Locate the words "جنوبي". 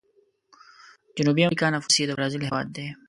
1.17-1.41